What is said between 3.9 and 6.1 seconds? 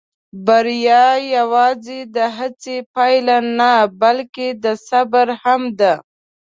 بلکې د صبر هم ده.